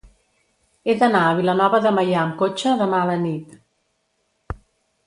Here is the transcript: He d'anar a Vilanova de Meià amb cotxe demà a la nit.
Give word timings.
He 0.91 0.95
d'anar 1.03 1.21
a 1.25 1.35
Vilanova 1.41 1.81
de 1.85 1.91
Meià 1.99 2.17
amb 2.25 2.35
cotxe 2.41 2.75
demà 2.83 3.05
a 3.05 3.09
la 3.13 3.21
nit. 3.29 3.57